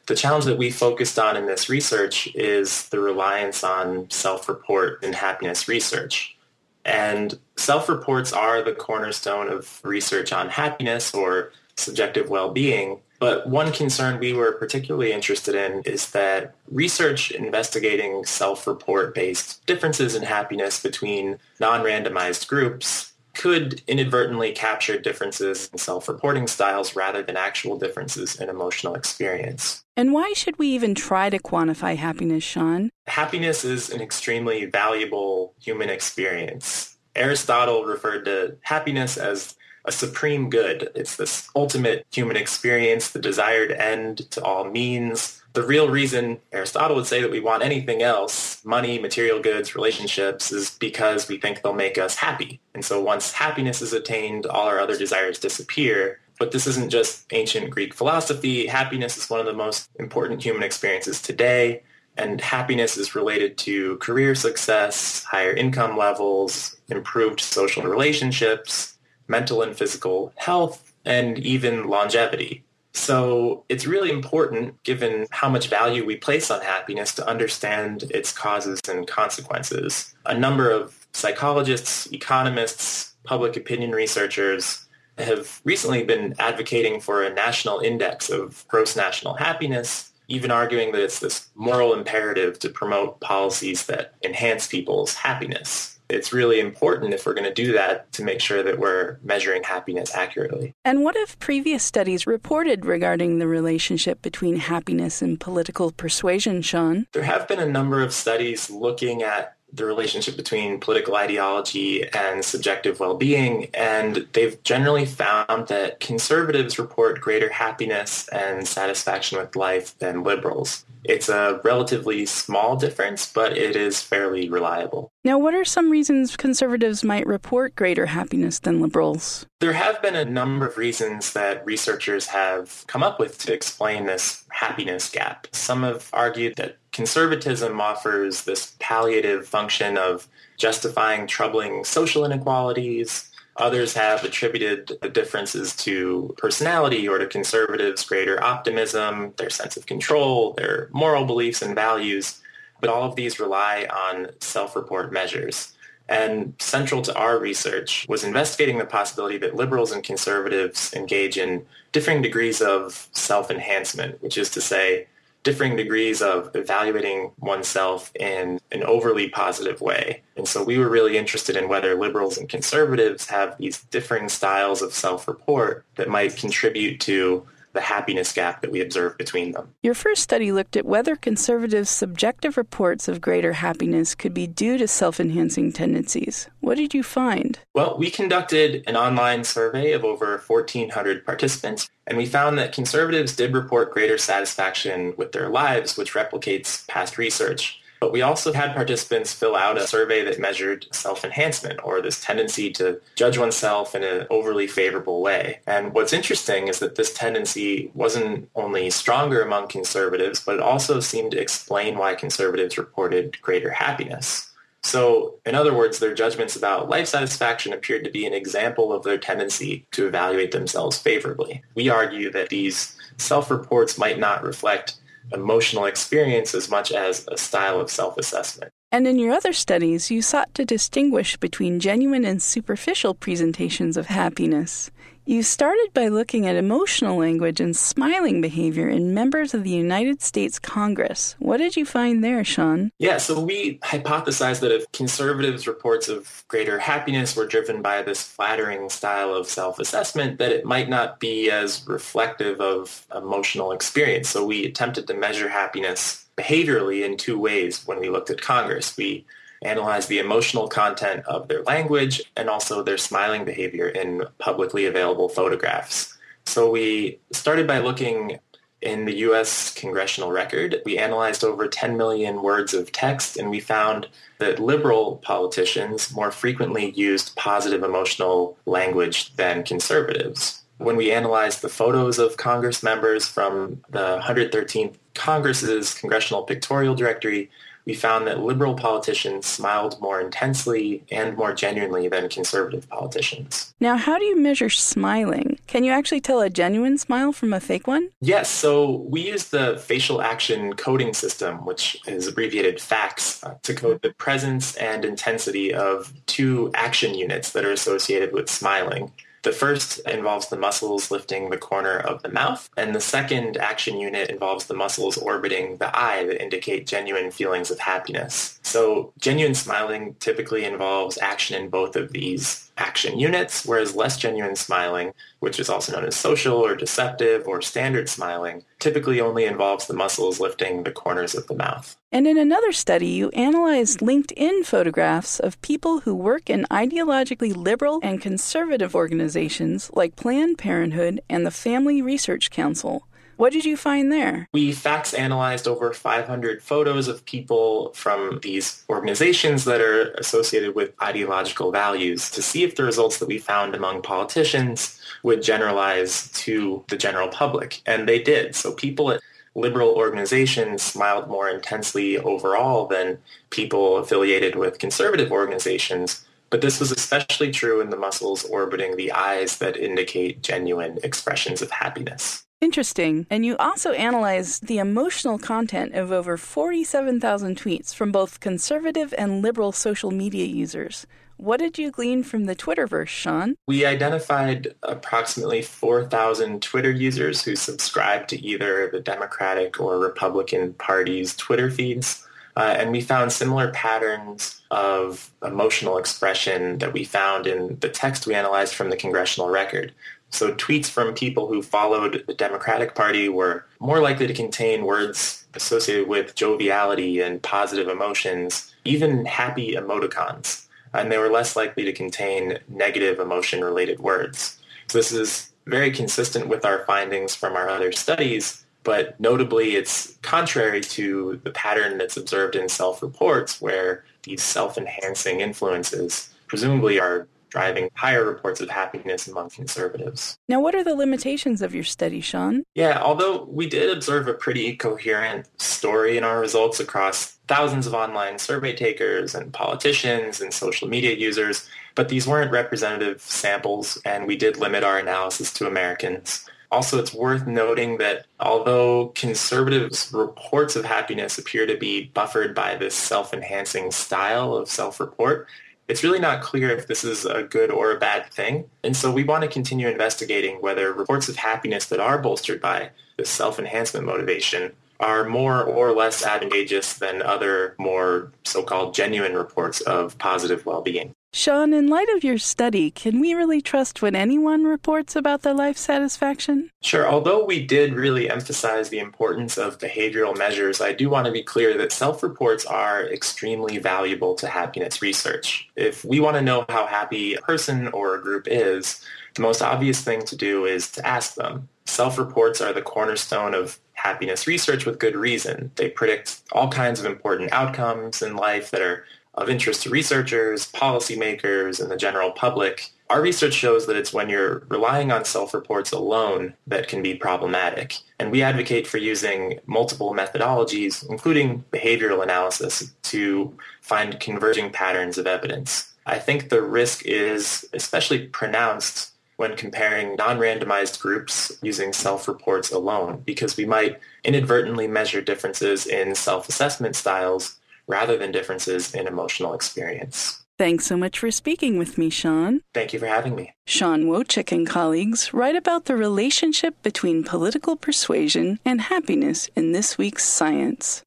the 0.06 0.14
challenge 0.14 0.44
that 0.46 0.58
we 0.58 0.70
focused 0.70 1.18
on 1.18 1.36
in 1.36 1.46
this 1.46 1.68
research 1.68 2.28
is 2.34 2.88
the 2.88 3.00
reliance 3.00 3.62
on 3.62 4.08
self-report 4.10 5.02
in 5.04 5.12
happiness 5.12 5.68
research. 5.68 6.36
And 6.84 7.38
self-reports 7.56 8.32
are 8.32 8.62
the 8.62 8.72
cornerstone 8.72 9.48
of 9.48 9.80
research 9.84 10.32
on 10.32 10.48
happiness 10.48 11.12
or 11.12 11.52
subjective 11.76 12.30
well-being. 12.30 13.00
But 13.18 13.48
one 13.48 13.72
concern 13.72 14.20
we 14.20 14.32
were 14.32 14.52
particularly 14.52 15.12
interested 15.12 15.54
in 15.54 15.82
is 15.82 16.10
that 16.12 16.54
research 16.70 17.30
investigating 17.30 18.24
self-report 18.24 19.14
based 19.14 19.64
differences 19.66 20.14
in 20.14 20.22
happiness 20.22 20.80
between 20.80 21.38
non-randomized 21.58 22.46
groups 22.46 23.12
could 23.34 23.82
inadvertently 23.86 24.50
capture 24.50 24.98
differences 24.98 25.70
in 25.72 25.78
self-reporting 25.78 26.48
styles 26.48 26.96
rather 26.96 27.22
than 27.22 27.36
actual 27.36 27.78
differences 27.78 28.36
in 28.36 28.48
emotional 28.48 28.94
experience. 28.94 29.84
And 29.96 30.12
why 30.12 30.32
should 30.34 30.58
we 30.58 30.68
even 30.68 30.94
try 30.94 31.30
to 31.30 31.38
quantify 31.38 31.96
happiness, 31.96 32.42
Sean? 32.42 32.90
Happiness 33.06 33.64
is 33.64 33.90
an 33.90 34.00
extremely 34.00 34.64
valuable 34.64 35.54
human 35.60 35.88
experience. 35.88 36.96
Aristotle 37.14 37.84
referred 37.84 38.24
to 38.24 38.56
happiness 38.62 39.16
as 39.16 39.54
a 39.88 39.92
supreme 39.92 40.50
good. 40.50 40.90
It's 40.94 41.16
this 41.16 41.48
ultimate 41.56 42.06
human 42.12 42.36
experience, 42.36 43.10
the 43.10 43.18
desired 43.18 43.72
end 43.72 44.30
to 44.32 44.44
all 44.44 44.64
means. 44.64 45.42
The 45.54 45.62
real 45.62 45.88
reason 45.88 46.38
Aristotle 46.52 46.94
would 46.96 47.06
say 47.06 47.22
that 47.22 47.30
we 47.30 47.40
want 47.40 47.64
anything 47.64 48.02
else, 48.02 48.62
money, 48.64 48.98
material 48.98 49.40
goods, 49.40 49.74
relationships, 49.74 50.52
is 50.52 50.70
because 50.70 51.26
we 51.26 51.38
think 51.38 51.62
they'll 51.62 51.72
make 51.72 51.96
us 51.96 52.16
happy. 52.16 52.60
And 52.74 52.84
so 52.84 53.02
once 53.02 53.32
happiness 53.32 53.80
is 53.80 53.94
attained, 53.94 54.44
all 54.44 54.66
our 54.66 54.78
other 54.78 54.96
desires 54.96 55.38
disappear. 55.38 56.20
But 56.38 56.52
this 56.52 56.66
isn't 56.66 56.90
just 56.90 57.24
ancient 57.32 57.70
Greek 57.70 57.94
philosophy. 57.94 58.66
Happiness 58.66 59.16
is 59.16 59.30
one 59.30 59.40
of 59.40 59.46
the 59.46 59.54
most 59.54 59.88
important 59.98 60.42
human 60.42 60.62
experiences 60.62 61.20
today. 61.20 61.82
And 62.18 62.40
happiness 62.40 62.98
is 62.98 63.14
related 63.14 63.56
to 63.58 63.96
career 63.98 64.34
success, 64.34 65.24
higher 65.24 65.52
income 65.52 65.96
levels, 65.96 66.76
improved 66.88 67.40
social 67.40 67.84
relationships, 67.84 68.97
mental 69.28 69.62
and 69.62 69.76
physical 69.76 70.32
health, 70.36 70.92
and 71.04 71.38
even 71.38 71.88
longevity. 71.88 72.64
So 72.92 73.64
it's 73.68 73.86
really 73.86 74.10
important, 74.10 74.82
given 74.82 75.26
how 75.30 75.48
much 75.48 75.68
value 75.68 76.04
we 76.04 76.16
place 76.16 76.50
on 76.50 76.60
happiness, 76.62 77.14
to 77.14 77.26
understand 77.26 78.04
its 78.10 78.32
causes 78.32 78.80
and 78.88 79.06
consequences. 79.06 80.14
A 80.26 80.36
number 80.36 80.70
of 80.70 81.06
psychologists, 81.12 82.06
economists, 82.12 83.14
public 83.24 83.56
opinion 83.56 83.92
researchers 83.92 84.86
have 85.18 85.60
recently 85.64 86.02
been 86.04 86.34
advocating 86.38 87.00
for 87.00 87.22
a 87.22 87.32
national 87.32 87.80
index 87.80 88.30
of 88.30 88.66
gross 88.68 88.96
national 88.96 89.34
happiness, 89.34 90.12
even 90.28 90.50
arguing 90.50 90.92
that 90.92 91.02
it's 91.02 91.18
this 91.18 91.48
moral 91.54 91.94
imperative 91.94 92.58
to 92.58 92.68
promote 92.68 93.20
policies 93.20 93.86
that 93.86 94.14
enhance 94.22 94.66
people's 94.66 95.14
happiness 95.14 95.97
it's 96.08 96.32
really 96.32 96.60
important 96.60 97.12
if 97.12 97.26
we're 97.26 97.34
going 97.34 97.44
to 97.44 97.54
do 97.54 97.72
that 97.72 98.10
to 98.12 98.24
make 98.24 98.40
sure 98.40 98.62
that 98.62 98.78
we're 98.78 99.18
measuring 99.22 99.62
happiness 99.62 100.14
accurately. 100.14 100.74
And 100.84 101.04
what 101.04 101.16
have 101.16 101.38
previous 101.38 101.82
studies 101.82 102.26
reported 102.26 102.86
regarding 102.86 103.38
the 103.38 103.46
relationship 103.46 104.22
between 104.22 104.56
happiness 104.56 105.20
and 105.20 105.38
political 105.38 105.92
persuasion, 105.92 106.62
Sean? 106.62 107.06
There 107.12 107.22
have 107.24 107.46
been 107.46 107.60
a 107.60 107.66
number 107.66 108.02
of 108.02 108.12
studies 108.12 108.70
looking 108.70 109.22
at 109.22 109.57
the 109.72 109.84
relationship 109.84 110.36
between 110.36 110.80
political 110.80 111.14
ideology 111.16 112.08
and 112.10 112.44
subjective 112.44 113.00
well-being 113.00 113.68
and 113.74 114.26
they've 114.32 114.62
generally 114.62 115.04
found 115.04 115.68
that 115.68 116.00
conservatives 116.00 116.78
report 116.78 117.20
greater 117.20 117.50
happiness 117.50 118.28
and 118.28 118.66
satisfaction 118.66 119.38
with 119.38 119.54
life 119.56 119.98
than 119.98 120.22
liberals. 120.22 120.86
It's 121.04 121.28
a 121.28 121.60
relatively 121.64 122.26
small 122.26 122.76
difference, 122.76 123.30
but 123.32 123.56
it 123.56 123.76
is 123.76 124.02
fairly 124.02 124.48
reliable. 124.48 125.10
Now, 125.24 125.38
what 125.38 125.54
are 125.54 125.64
some 125.64 125.90
reasons 125.90 126.36
conservatives 126.36 127.04
might 127.04 127.26
report 127.26 127.76
greater 127.76 128.06
happiness 128.06 128.58
than 128.58 128.80
liberals? 128.80 129.46
There 129.60 129.72
have 129.74 130.02
been 130.02 130.16
a 130.16 130.24
number 130.24 130.66
of 130.66 130.76
reasons 130.76 131.32
that 131.34 131.64
researchers 131.64 132.26
have 132.26 132.84
come 132.88 133.02
up 133.02 133.18
with 133.18 133.38
to 133.40 133.52
explain 133.52 134.06
this 134.06 134.44
happiness 134.50 135.08
gap. 135.08 135.46
Some 135.52 135.82
have 135.82 136.08
argued 136.12 136.56
that 136.56 136.77
conservatism 136.92 137.80
offers 137.80 138.44
this 138.44 138.74
palliative 138.78 139.46
function 139.46 139.96
of 139.96 140.28
justifying 140.56 141.26
troubling 141.26 141.84
social 141.84 142.24
inequalities, 142.24 143.28
Others 143.58 143.94
have 143.94 144.22
attributed 144.22 144.98
the 145.02 145.08
differences 145.08 145.74
to 145.76 146.32
personality 146.38 147.08
or 147.08 147.18
to 147.18 147.26
conservatives' 147.26 148.04
greater 148.04 148.42
optimism, 148.42 149.34
their 149.36 149.50
sense 149.50 149.76
of 149.76 149.86
control, 149.86 150.52
their 150.52 150.88
moral 150.92 151.24
beliefs 151.24 151.60
and 151.60 151.74
values. 151.74 152.40
But 152.80 152.88
all 152.88 153.02
of 153.02 153.16
these 153.16 153.40
rely 153.40 153.88
on 153.90 154.28
self-report 154.40 155.12
measures. 155.12 155.72
And 156.08 156.54
central 156.60 157.02
to 157.02 157.18
our 157.18 157.38
research 157.38 158.06
was 158.08 158.22
investigating 158.22 158.78
the 158.78 158.86
possibility 158.86 159.38
that 159.38 159.56
liberals 159.56 159.90
and 159.90 160.04
conservatives 160.04 160.94
engage 160.94 161.36
in 161.36 161.66
differing 161.90 162.22
degrees 162.22 162.62
of 162.62 163.08
self-enhancement, 163.12 164.22
which 164.22 164.38
is 164.38 164.50
to 164.50 164.60
say, 164.60 165.08
differing 165.42 165.76
degrees 165.76 166.20
of 166.20 166.50
evaluating 166.54 167.30
oneself 167.38 168.12
in 168.18 168.60
an 168.72 168.82
overly 168.82 169.28
positive 169.28 169.80
way. 169.80 170.22
And 170.36 170.46
so 170.46 170.62
we 170.62 170.78
were 170.78 170.88
really 170.88 171.16
interested 171.16 171.56
in 171.56 171.68
whether 171.68 171.94
liberals 171.94 172.38
and 172.38 172.48
conservatives 172.48 173.26
have 173.28 173.56
these 173.58 173.82
differing 173.84 174.28
styles 174.28 174.82
of 174.82 174.92
self-report 174.92 175.84
that 175.94 176.08
might 176.08 176.36
contribute 176.36 177.00
to 177.00 177.46
the 177.72 177.80
happiness 177.80 178.32
gap 178.32 178.62
that 178.62 178.72
we 178.72 178.80
observe 178.80 179.16
between 179.18 179.52
them. 179.52 179.74
Your 179.82 179.94
first 179.94 180.22
study 180.22 180.52
looked 180.52 180.76
at 180.76 180.86
whether 180.86 181.16
conservatives' 181.16 181.90
subjective 181.90 182.56
reports 182.56 183.08
of 183.08 183.20
greater 183.20 183.54
happiness 183.54 184.14
could 184.14 184.34
be 184.34 184.46
due 184.46 184.78
to 184.78 184.88
self 184.88 185.20
enhancing 185.20 185.72
tendencies. 185.72 186.48
What 186.60 186.76
did 186.76 186.94
you 186.94 187.02
find? 187.02 187.58
Well, 187.74 187.96
we 187.98 188.10
conducted 188.10 188.84
an 188.86 188.96
online 188.96 189.44
survey 189.44 189.92
of 189.92 190.04
over 190.04 190.42
1,400 190.46 191.24
participants, 191.24 191.88
and 192.06 192.16
we 192.18 192.26
found 192.26 192.58
that 192.58 192.72
conservatives 192.72 193.36
did 193.36 193.54
report 193.54 193.92
greater 193.92 194.18
satisfaction 194.18 195.14
with 195.16 195.32
their 195.32 195.48
lives, 195.48 195.96
which 195.96 196.14
replicates 196.14 196.86
past 196.88 197.18
research. 197.18 197.77
But 198.00 198.12
we 198.12 198.22
also 198.22 198.52
had 198.52 198.74
participants 198.74 199.32
fill 199.32 199.56
out 199.56 199.78
a 199.78 199.86
survey 199.86 200.22
that 200.24 200.38
measured 200.38 200.86
self-enhancement 200.92 201.80
or 201.82 202.00
this 202.00 202.20
tendency 202.20 202.70
to 202.72 203.00
judge 203.16 203.38
oneself 203.38 203.94
in 203.94 204.04
an 204.04 204.26
overly 204.30 204.66
favorable 204.66 205.20
way. 205.20 205.60
And 205.66 205.92
what's 205.92 206.12
interesting 206.12 206.68
is 206.68 206.78
that 206.78 206.94
this 206.94 207.12
tendency 207.12 207.90
wasn't 207.94 208.48
only 208.54 208.90
stronger 208.90 209.42
among 209.42 209.68
conservatives, 209.68 210.40
but 210.44 210.56
it 210.56 210.62
also 210.62 211.00
seemed 211.00 211.32
to 211.32 211.40
explain 211.40 211.98
why 211.98 212.14
conservatives 212.14 212.78
reported 212.78 213.40
greater 213.42 213.70
happiness. 213.70 214.48
So, 214.84 215.34
in 215.44 215.56
other 215.56 215.74
words, 215.74 215.98
their 215.98 216.14
judgments 216.14 216.54
about 216.54 216.88
life 216.88 217.08
satisfaction 217.08 217.72
appeared 217.72 218.04
to 218.04 218.10
be 218.10 218.26
an 218.26 218.32
example 218.32 218.92
of 218.92 219.02
their 219.02 219.18
tendency 219.18 219.84
to 219.90 220.06
evaluate 220.06 220.52
themselves 220.52 220.98
favorably. 220.98 221.62
We 221.74 221.88
argue 221.88 222.30
that 222.30 222.48
these 222.48 222.96
self-reports 223.16 223.98
might 223.98 224.20
not 224.20 224.44
reflect 224.44 224.94
emotional 225.32 225.84
experience 225.84 226.54
as 226.54 226.70
much 226.70 226.92
as 226.92 227.26
a 227.28 227.36
style 227.36 227.80
of 227.80 227.90
self-assessment. 227.90 228.72
And 228.90 229.06
in 229.06 229.18
your 229.18 229.34
other 229.34 229.52
studies, 229.52 230.10
you 230.10 230.22
sought 230.22 230.54
to 230.54 230.64
distinguish 230.64 231.36
between 231.36 231.78
genuine 231.80 232.24
and 232.24 232.42
superficial 232.42 233.12
presentations 233.12 233.96
of 233.96 234.06
happiness. 234.06 234.90
You 235.28 235.42
started 235.42 235.90
by 235.92 236.08
looking 236.08 236.46
at 236.46 236.56
emotional 236.56 237.18
language 237.18 237.60
and 237.60 237.76
smiling 237.76 238.40
behavior 238.40 238.88
in 238.88 239.12
members 239.12 239.52
of 239.52 239.62
the 239.62 239.68
United 239.68 240.22
States 240.22 240.58
Congress. 240.58 241.36
What 241.38 241.58
did 241.58 241.76
you 241.76 241.84
find 241.84 242.24
there, 242.24 242.42
Sean? 242.44 242.92
Yeah, 242.98 243.18
so 243.18 243.38
we 243.38 243.78
hypothesized 243.80 244.60
that 244.60 244.72
if 244.72 244.90
conservatives' 244.92 245.66
reports 245.66 246.08
of 246.08 246.44
greater 246.48 246.78
happiness 246.78 247.36
were 247.36 247.44
driven 247.44 247.82
by 247.82 248.00
this 248.00 248.22
flattering 248.22 248.88
style 248.88 249.34
of 249.34 249.48
self-assessment, 249.48 250.38
that 250.38 250.50
it 250.50 250.64
might 250.64 250.88
not 250.88 251.20
be 251.20 251.50
as 251.50 251.86
reflective 251.86 252.58
of 252.62 253.06
emotional 253.14 253.72
experience. 253.72 254.30
So 254.30 254.46
we 254.46 254.64
attempted 254.64 255.06
to 255.08 255.14
measure 255.14 255.50
happiness 255.50 256.24
behaviorally 256.38 257.04
in 257.04 257.18
two 257.18 257.38
ways 257.38 257.86
when 257.86 258.00
we 258.00 258.08
looked 258.08 258.30
at 258.30 258.40
Congress. 258.40 258.96
We 258.96 259.26
analyze 259.62 260.06
the 260.06 260.18
emotional 260.18 260.68
content 260.68 261.24
of 261.26 261.48
their 261.48 261.62
language 261.64 262.22
and 262.36 262.48
also 262.48 262.82
their 262.82 262.98
smiling 262.98 263.44
behavior 263.44 263.88
in 263.88 264.24
publicly 264.38 264.86
available 264.86 265.28
photographs. 265.28 266.16
So 266.46 266.70
we 266.70 267.18
started 267.32 267.66
by 267.66 267.78
looking 267.78 268.38
in 268.80 269.04
the 269.04 269.16
U.S. 269.16 269.74
congressional 269.74 270.30
record. 270.30 270.76
We 270.84 270.98
analyzed 270.98 271.42
over 271.42 271.66
10 271.66 271.96
million 271.96 272.42
words 272.42 272.74
of 272.74 272.92
text 272.92 273.36
and 273.36 273.50
we 273.50 273.60
found 273.60 274.08
that 274.38 274.60
liberal 274.60 275.16
politicians 275.16 276.14
more 276.14 276.30
frequently 276.30 276.92
used 276.92 277.34
positive 277.34 277.82
emotional 277.82 278.56
language 278.66 279.34
than 279.36 279.64
conservatives. 279.64 280.62
When 280.78 280.96
we 280.96 281.10
analyzed 281.10 281.60
the 281.60 281.68
photos 281.68 282.20
of 282.20 282.36
Congress 282.36 282.84
members 282.84 283.26
from 283.26 283.82
the 283.90 284.20
113th 284.22 284.94
Congress's 285.14 285.92
Congressional 285.94 286.44
Pictorial 286.44 286.94
Directory, 286.94 287.50
we 287.88 287.94
found 287.94 288.26
that 288.26 288.40
liberal 288.40 288.74
politicians 288.74 289.46
smiled 289.46 289.98
more 289.98 290.20
intensely 290.20 291.02
and 291.10 291.34
more 291.38 291.54
genuinely 291.54 292.06
than 292.06 292.28
conservative 292.28 292.86
politicians. 292.90 293.74
Now, 293.80 293.96
how 293.96 294.18
do 294.18 294.26
you 294.26 294.38
measure 294.38 294.68
smiling? 294.68 295.58
Can 295.66 295.84
you 295.84 295.92
actually 295.92 296.20
tell 296.20 296.42
a 296.42 296.50
genuine 296.50 296.98
smile 296.98 297.32
from 297.32 297.54
a 297.54 297.60
fake 297.60 297.86
one? 297.86 298.10
Yes, 298.20 298.50
so 298.50 299.06
we 299.08 299.22
use 299.22 299.46
the 299.46 299.82
facial 299.82 300.20
action 300.20 300.74
coding 300.74 301.14
system, 301.14 301.64
which 301.64 301.96
is 302.06 302.26
abbreviated 302.26 302.76
FACS, 302.76 303.42
uh, 303.42 303.54
to 303.62 303.72
code 303.72 304.02
the 304.02 304.12
presence 304.12 304.76
and 304.76 305.06
intensity 305.06 305.72
of 305.72 306.12
two 306.26 306.70
action 306.74 307.14
units 307.14 307.52
that 307.52 307.64
are 307.64 307.72
associated 307.72 308.34
with 308.34 308.50
smiling. 308.50 309.10
The 309.42 309.52
first 309.52 310.00
involves 310.00 310.48
the 310.48 310.56
muscles 310.56 311.10
lifting 311.10 311.50
the 311.50 311.58
corner 311.58 311.98
of 311.98 312.22
the 312.22 312.28
mouth, 312.28 312.68
and 312.76 312.94
the 312.94 313.00
second 313.00 313.56
action 313.56 313.98
unit 313.98 314.30
involves 314.30 314.66
the 314.66 314.74
muscles 314.74 315.16
orbiting 315.16 315.76
the 315.76 315.96
eye 315.96 316.24
that 316.24 316.42
indicate 316.42 316.86
genuine 316.86 317.30
feelings 317.30 317.70
of 317.70 317.78
happiness. 317.78 318.58
So 318.62 319.12
genuine 319.18 319.54
smiling 319.54 320.16
typically 320.20 320.64
involves 320.64 321.18
action 321.18 321.62
in 321.62 321.70
both 321.70 321.96
of 321.96 322.12
these 322.12 322.70
action 322.76 323.18
units, 323.18 323.64
whereas 323.64 323.96
less 323.96 324.16
genuine 324.16 324.56
smiling, 324.56 325.12
which 325.40 325.60
is 325.60 325.68
also 325.68 325.92
known 325.92 326.04
as 326.04 326.16
social 326.16 326.56
or 326.56 326.74
deceptive 326.74 327.46
or 327.46 327.62
standard 327.62 328.08
smiling, 328.08 328.64
typically 328.78 329.20
only 329.20 329.44
involves 329.44 329.86
the 329.86 329.94
muscles 329.94 330.40
lifting 330.40 330.82
the 330.82 330.92
corners 330.92 331.34
of 331.34 331.46
the 331.46 331.54
mouth. 331.54 331.96
And 332.10 332.26
in 332.26 332.38
another 332.38 332.72
study, 332.72 333.08
you 333.08 333.28
analyzed 333.30 334.00
LinkedIn 334.00 334.64
photographs 334.64 335.38
of 335.38 335.60
people 335.62 336.00
who 336.00 336.14
work 336.14 336.48
in 336.48 336.66
ideologically 336.70 337.54
liberal 337.54 338.00
and 338.02 338.20
conservative 338.20 338.94
organizations 338.94 339.90
like 339.94 340.16
Planned 340.16 340.58
Parenthood 340.58 341.20
and 341.28 341.44
the 341.44 341.50
Family 341.50 342.00
Research 342.02 342.50
Council. 342.50 343.06
What 343.38 343.52
did 343.52 343.64
you 343.64 343.76
find 343.76 344.10
there? 344.10 344.48
We 344.52 344.72
FACS 344.72 345.16
analyzed 345.16 345.68
over 345.68 345.92
500 345.92 346.60
photos 346.60 347.06
of 347.06 347.24
people 347.24 347.92
from 347.92 348.40
these 348.42 348.84
organizations 348.90 349.64
that 349.64 349.80
are 349.80 350.10
associated 350.14 350.74
with 350.74 350.92
ideological 351.00 351.70
values 351.70 352.32
to 352.32 352.42
see 352.42 352.64
if 352.64 352.74
the 352.74 352.82
results 352.82 353.18
that 353.18 353.28
we 353.28 353.38
found 353.38 353.76
among 353.76 354.02
politicians 354.02 355.00
would 355.22 355.40
generalize 355.40 356.32
to 356.32 356.84
the 356.88 356.96
general 356.96 357.28
public. 357.28 357.80
And 357.86 358.08
they 358.08 358.20
did. 358.20 358.56
So 358.56 358.72
people 358.72 359.12
at 359.12 359.20
liberal 359.54 359.90
organizations 359.90 360.82
smiled 360.82 361.28
more 361.28 361.48
intensely 361.48 362.18
overall 362.18 362.88
than 362.88 363.18
people 363.50 363.98
affiliated 363.98 364.56
with 364.56 364.80
conservative 364.80 365.30
organizations. 365.30 366.26
But 366.50 366.60
this 366.60 366.80
was 366.80 366.90
especially 366.90 367.52
true 367.52 367.80
in 367.80 367.90
the 367.90 367.96
muscles 367.96 368.42
orbiting 368.46 368.96
the 368.96 369.12
eyes 369.12 369.58
that 369.58 369.76
indicate 369.76 370.42
genuine 370.42 370.98
expressions 371.04 371.62
of 371.62 371.70
happiness. 371.70 372.47
Interesting. 372.60 373.26
And 373.30 373.46
you 373.46 373.56
also 373.58 373.92
analyzed 373.92 374.66
the 374.66 374.78
emotional 374.78 375.38
content 375.38 375.94
of 375.94 376.10
over 376.10 376.36
47,000 376.36 377.56
tweets 377.56 377.94
from 377.94 378.10
both 378.10 378.40
conservative 378.40 379.14
and 379.16 379.42
liberal 379.42 379.70
social 379.70 380.10
media 380.10 380.44
users. 380.44 381.06
What 381.36 381.60
did 381.60 381.78
you 381.78 381.92
glean 381.92 382.24
from 382.24 382.46
the 382.46 382.56
Twitterverse, 382.56 383.06
Sean? 383.06 383.54
We 383.68 383.86
identified 383.86 384.74
approximately 384.82 385.62
4,000 385.62 386.60
Twitter 386.60 386.90
users 386.90 387.42
who 387.42 387.54
subscribed 387.54 388.28
to 388.30 388.44
either 388.44 388.90
the 388.90 388.98
Democratic 388.98 389.80
or 389.80 390.00
Republican 390.00 390.72
Party's 390.74 391.36
Twitter 391.36 391.70
feeds. 391.70 392.26
Uh, 392.56 392.74
and 392.76 392.90
we 392.90 393.00
found 393.00 393.30
similar 393.30 393.70
patterns 393.70 394.60
of 394.72 395.30
emotional 395.44 395.96
expression 395.96 396.78
that 396.78 396.92
we 396.92 397.04
found 397.04 397.46
in 397.46 397.78
the 397.78 397.88
text 397.88 398.26
we 398.26 398.34
analyzed 398.34 398.74
from 398.74 398.90
the 398.90 398.96
congressional 398.96 399.48
record. 399.48 399.92
So 400.30 400.52
tweets 400.54 400.90
from 400.90 401.14
people 401.14 401.46
who 401.46 401.62
followed 401.62 402.24
the 402.26 402.34
Democratic 402.34 402.94
Party 402.94 403.28
were 403.28 403.64
more 403.80 404.00
likely 404.00 404.26
to 404.26 404.34
contain 404.34 404.84
words 404.84 405.46
associated 405.54 406.06
with 406.06 406.34
joviality 406.34 407.20
and 407.20 407.42
positive 407.42 407.88
emotions, 407.88 408.74
even 408.84 409.24
happy 409.24 409.74
emoticons. 409.74 410.66
And 410.92 411.10
they 411.10 411.18
were 411.18 411.30
less 411.30 411.56
likely 411.56 411.84
to 411.84 411.92
contain 411.92 412.58
negative 412.68 413.18
emotion-related 413.18 414.00
words. 414.00 414.58
So 414.88 414.98
this 414.98 415.12
is 415.12 415.52
very 415.66 415.90
consistent 415.90 416.48
with 416.48 416.64
our 416.64 416.84
findings 416.86 417.34
from 417.34 417.54
our 417.56 417.68
other 417.68 417.92
studies, 417.92 418.64
but 418.84 419.18
notably 419.20 419.76
it's 419.76 420.16
contrary 420.22 420.80
to 420.80 421.40
the 421.44 421.50
pattern 421.50 421.98
that's 421.98 422.16
observed 422.16 422.56
in 422.56 422.68
self-reports 422.68 423.60
where 423.60 424.04
these 424.22 424.42
self-enhancing 424.42 425.40
influences 425.40 426.30
presumably 426.46 426.98
are 426.98 427.28
driving 427.48 427.90
higher 427.94 428.24
reports 428.24 428.60
of 428.60 428.70
happiness 428.70 429.26
among 429.28 429.50
conservatives. 429.50 430.38
Now, 430.48 430.60
what 430.60 430.74
are 430.74 430.84
the 430.84 430.94
limitations 430.94 431.62
of 431.62 431.74
your 431.74 431.84
study, 431.84 432.20
Sean? 432.20 432.64
Yeah, 432.74 433.00
although 433.02 433.44
we 433.44 433.68
did 433.68 433.90
observe 433.90 434.28
a 434.28 434.34
pretty 434.34 434.76
coherent 434.76 435.48
story 435.60 436.16
in 436.16 436.24
our 436.24 436.40
results 436.40 436.80
across 436.80 437.38
thousands 437.48 437.86
of 437.86 437.94
online 437.94 438.38
survey 438.38 438.74
takers 438.74 439.34
and 439.34 439.52
politicians 439.52 440.40
and 440.40 440.52
social 440.52 440.88
media 440.88 441.14
users, 441.14 441.68
but 441.94 442.08
these 442.08 442.26
weren't 442.26 442.52
representative 442.52 443.20
samples, 443.20 444.00
and 444.04 444.26
we 444.26 444.36
did 444.36 444.56
limit 444.56 444.84
our 444.84 444.98
analysis 444.98 445.52
to 445.54 445.66
Americans. 445.66 446.44
Also, 446.70 446.98
it's 446.98 447.14
worth 447.14 447.46
noting 447.46 447.96
that 447.96 448.26
although 448.40 449.08
conservatives' 449.14 450.12
reports 450.12 450.76
of 450.76 450.84
happiness 450.84 451.38
appear 451.38 451.66
to 451.66 451.78
be 451.78 452.10
buffered 452.12 452.54
by 452.54 452.76
this 452.76 452.94
self-enhancing 452.94 453.90
style 453.90 454.54
of 454.54 454.68
self-report, 454.68 455.48
it's 455.88 456.04
really 456.04 456.18
not 456.18 456.42
clear 456.42 456.70
if 456.70 456.86
this 456.86 457.02
is 457.02 457.24
a 457.24 457.42
good 457.42 457.70
or 457.70 457.92
a 457.92 457.98
bad 457.98 458.30
thing. 458.30 458.68
And 458.84 458.96
so 458.96 459.10
we 459.10 459.24
want 459.24 459.42
to 459.42 459.48
continue 459.48 459.88
investigating 459.88 460.60
whether 460.60 460.92
reports 460.92 461.28
of 461.28 461.36
happiness 461.36 461.86
that 461.86 461.98
are 461.98 462.18
bolstered 462.18 462.60
by 462.60 462.90
this 463.16 463.30
self-enhancement 463.30 464.04
motivation 464.04 464.72
are 465.00 465.28
more 465.28 465.62
or 465.62 465.92
less 465.92 466.24
advantageous 466.24 466.94
than 466.94 467.22
other 467.22 467.74
more 467.78 468.32
so-called 468.44 468.94
genuine 468.94 469.34
reports 469.34 469.80
of 469.82 470.18
positive 470.18 470.66
well-being. 470.66 471.14
Sean, 471.30 471.74
in 471.74 471.88
light 471.88 472.08
of 472.16 472.24
your 472.24 472.38
study, 472.38 472.90
can 472.90 473.20
we 473.20 473.34
really 473.34 473.60
trust 473.60 474.00
what 474.00 474.14
anyone 474.14 474.64
reports 474.64 475.14
about 475.14 475.42
their 475.42 475.52
life 475.52 475.76
satisfaction? 475.76 476.70
Sure. 476.80 477.06
Although 477.06 477.44
we 477.44 477.64
did 477.64 477.92
really 477.92 478.30
emphasize 478.30 478.88
the 478.88 478.98
importance 478.98 479.58
of 479.58 479.78
behavioral 479.78 480.36
measures, 480.36 480.80
I 480.80 480.94
do 480.94 481.10
want 481.10 481.26
to 481.26 481.32
be 481.32 481.42
clear 481.42 481.76
that 481.76 481.92
self-reports 481.92 482.64
are 482.64 483.04
extremely 483.04 483.76
valuable 483.76 484.34
to 484.36 484.48
happiness 484.48 485.02
research. 485.02 485.68
If 485.76 486.02
we 486.02 486.18
want 486.18 486.36
to 486.36 486.42
know 486.42 486.64
how 486.70 486.86
happy 486.86 487.34
a 487.34 487.42
person 487.42 487.88
or 487.88 488.14
a 488.14 488.22
group 488.22 488.48
is, 488.50 489.04
the 489.38 489.42
most 489.42 489.62
obvious 489.62 490.02
thing 490.02 490.24
to 490.26 490.36
do 490.36 490.66
is 490.66 490.90
to 490.92 491.06
ask 491.06 491.34
them. 491.34 491.68
Self-reports 491.86 492.60
are 492.60 492.74
the 492.74 492.82
cornerstone 492.82 493.54
of 493.54 493.78
happiness 493.94 494.46
research 494.46 494.84
with 494.84 494.98
good 494.98 495.16
reason. 495.16 495.70
They 495.76 495.88
predict 495.88 496.42
all 496.52 496.68
kinds 496.68 497.00
of 497.00 497.06
important 497.06 497.50
outcomes 497.52 498.20
in 498.20 498.36
life 498.36 498.70
that 498.70 498.82
are 498.82 499.04
of 499.34 499.48
interest 499.48 499.84
to 499.84 499.90
researchers, 499.90 500.70
policymakers, 500.72 501.80
and 501.80 501.90
the 501.90 501.96
general 501.96 502.32
public, 502.32 502.90
our 503.10 503.22
research 503.22 503.54
shows 503.54 503.86
that 503.86 503.96
it's 503.96 504.12
when 504.12 504.28
you're 504.28 504.64
relying 504.68 505.10
on 505.10 505.24
self-reports 505.24 505.92
alone 505.92 506.54
that 506.66 506.88
can 506.88 507.02
be 507.02 507.14
problematic. 507.14 507.96
And 508.18 508.30
we 508.30 508.42
advocate 508.42 508.86
for 508.86 508.98
using 508.98 509.60
multiple 509.66 510.14
methodologies, 510.14 511.08
including 511.08 511.64
behavioral 511.72 512.22
analysis, 512.22 512.92
to 513.04 513.56
find 513.80 514.20
converging 514.20 514.70
patterns 514.70 515.16
of 515.16 515.26
evidence. 515.26 515.94
I 516.04 516.18
think 516.18 516.48
the 516.48 516.62
risk 516.62 517.06
is 517.06 517.66
especially 517.72 518.26
pronounced 518.26 519.12
when 519.38 519.56
comparing 519.56 520.16
non-randomized 520.16 521.00
groups 521.00 521.56
using 521.62 521.92
self-reports 521.92 522.72
alone 522.72 523.22
because 523.24 523.56
we 523.56 523.64
might 523.64 524.00
inadvertently 524.24 524.88
measure 524.88 525.22
differences 525.22 525.86
in 525.86 526.12
self-assessment 526.14 526.96
styles 526.96 527.56
rather 527.86 528.18
than 528.18 528.32
differences 528.32 528.92
in 528.94 529.06
emotional 529.06 529.54
experience. 529.54 530.42
Thanks 530.58 530.86
so 530.86 530.96
much 530.96 531.20
for 531.20 531.30
speaking 531.30 531.78
with 531.78 531.96
me, 531.96 532.10
Sean. 532.10 532.62
Thank 532.74 532.92
you 532.92 532.98
for 532.98 533.06
having 533.06 533.36
me. 533.36 533.54
Sean 533.64 534.06
Wojcik 534.06 534.50
and 534.50 534.66
colleagues 534.66 535.32
write 535.32 535.54
about 535.54 535.84
the 535.84 535.94
relationship 535.94 536.82
between 536.82 537.22
political 537.22 537.76
persuasion 537.76 538.58
and 538.64 538.80
happiness 538.80 539.48
in 539.54 539.70
this 539.70 539.96
week's 539.96 540.24
Science. 540.24 541.04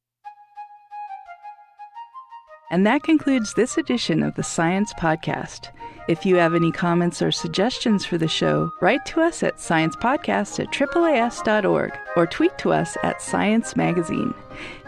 And 2.70 2.86
that 2.86 3.02
concludes 3.02 3.52
this 3.52 3.76
edition 3.76 4.22
of 4.22 4.34
the 4.36 4.42
Science 4.42 4.94
Podcast. 4.94 5.68
If 6.08 6.26
you 6.26 6.34
have 6.36 6.54
any 6.54 6.72
comments 6.72 7.22
or 7.22 7.30
suggestions 7.30 8.04
for 8.04 8.18
the 8.18 8.26
show, 8.26 8.72
write 8.80 9.06
to 9.06 9.20
us 9.20 9.44
at 9.44 9.58
sciencepodcast 9.58 10.58
at 10.58 10.72
AAAS.org 10.72 11.96
or 12.16 12.26
tweet 12.26 12.58
to 12.58 12.72
us 12.72 12.96
at 13.04 13.22
Science 13.22 13.76
Magazine. 13.76 14.34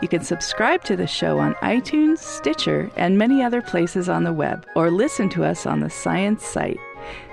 You 0.03 0.09
can 0.09 0.25
subscribe 0.25 0.83
to 0.85 0.97
the 0.97 1.07
show 1.07 1.39
on 1.39 1.55
iTunes, 1.57 2.19
Stitcher, 2.19 2.91
and 2.97 3.17
many 3.17 3.45
other 3.45 3.63
places 3.63 4.09
on 4.09 4.25
the 4.25 4.33
web, 4.33 4.67
or 4.75 4.91
listen 4.91 5.29
to 5.31 5.45
us 5.45 5.67
on 5.67 5.81
the 5.81 5.91
Science 5.91 6.45
site. 6.45 6.81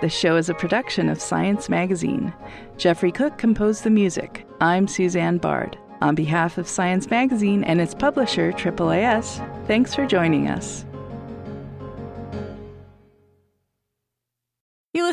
The 0.02 0.10
show 0.10 0.36
is 0.36 0.50
a 0.50 0.54
production 0.54 1.10
of 1.10 1.20
Science 1.20 1.68
Magazine. 1.68 2.34
Jeffrey 2.78 3.12
Cook 3.12 3.40
composed 3.40 3.84
the 3.84 3.90
music. 3.90 4.46
I'm 4.60 4.88
Susanne 4.88 5.40
Bard. 5.40 5.76
On 6.02 6.14
behalf 6.14 6.60
of 6.60 6.68
Science 6.68 7.10
Magazine 7.10 7.64
and 7.64 7.82
its 7.82 7.96
publisher, 7.96 8.52
AAAS, 8.52 9.66
thanks 9.66 9.96
for 9.96 10.06
joining 10.06 10.48
us. 10.50 10.86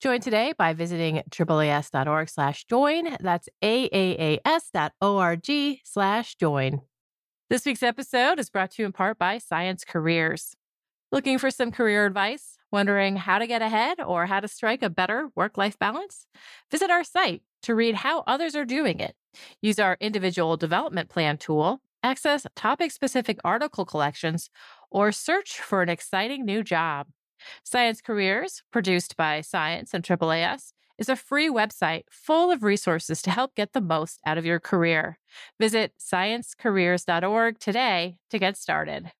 Join 0.00 0.20
today 0.20 0.54
by 0.56 0.72
visiting 0.72 1.22
AAAS.org 1.28 2.30
slash 2.30 2.64
join. 2.64 3.18
That's 3.20 3.50
AAAS.org 3.62 5.50
slash 5.84 6.36
join. 6.36 6.80
This 7.50 7.66
week's 7.66 7.82
episode 7.82 8.38
is 8.38 8.48
brought 8.48 8.70
to 8.70 8.80
you 8.80 8.86
in 8.86 8.92
part 8.92 9.18
by 9.18 9.36
Science 9.36 9.84
Careers. 9.84 10.56
Looking 11.12 11.36
for 11.36 11.50
some 11.50 11.70
career 11.70 12.06
advice? 12.06 12.56
Wondering 12.72 13.16
how 13.16 13.38
to 13.38 13.46
get 13.46 13.60
ahead 13.60 14.00
or 14.00 14.24
how 14.24 14.40
to 14.40 14.48
strike 14.48 14.82
a 14.82 14.88
better 14.88 15.28
work 15.34 15.58
life 15.58 15.78
balance? 15.78 16.26
Visit 16.70 16.90
our 16.90 17.04
site 17.04 17.42
to 17.64 17.74
read 17.74 17.96
how 17.96 18.24
others 18.26 18.56
are 18.56 18.64
doing 18.64 19.00
it. 19.00 19.14
Use 19.60 19.78
our 19.78 19.98
individual 20.00 20.56
development 20.56 21.10
plan 21.10 21.36
tool, 21.36 21.82
access 22.02 22.46
topic 22.56 22.90
specific 22.90 23.38
article 23.44 23.84
collections, 23.84 24.48
or 24.90 25.12
search 25.12 25.60
for 25.60 25.82
an 25.82 25.90
exciting 25.90 26.46
new 26.46 26.62
job. 26.62 27.08
Science 27.64 28.00
Careers, 28.00 28.62
produced 28.70 29.16
by 29.16 29.40
Science 29.40 29.94
and 29.94 30.04
AAAS, 30.04 30.72
is 30.98 31.08
a 31.08 31.16
free 31.16 31.48
website 31.48 32.02
full 32.10 32.50
of 32.50 32.62
resources 32.62 33.22
to 33.22 33.30
help 33.30 33.54
get 33.54 33.72
the 33.72 33.80
most 33.80 34.20
out 34.26 34.38
of 34.38 34.44
your 34.44 34.60
career. 34.60 35.18
Visit 35.58 35.94
sciencecareers.org 35.98 37.58
today 37.58 38.16
to 38.28 38.38
get 38.38 38.56
started. 38.56 39.12